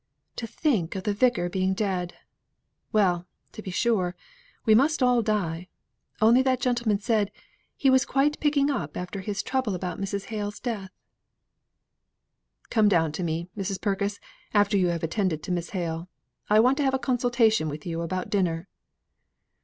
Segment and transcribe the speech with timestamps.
[0.37, 2.15] To think of the Vicar being dead!
[2.91, 4.15] Well, to be sure,
[4.65, 5.67] we must all die;
[6.19, 7.31] only that gentleman said,
[7.75, 10.23] he was quite picking up after his trouble about Mrs.
[10.33, 10.89] Hale's death."
[12.71, 13.79] "Come down to me, Mrs.
[13.79, 14.19] Purkis,
[14.55, 16.09] after you have attended to Miss Hale.
[16.49, 18.67] I want to have a consultation with you about dinner."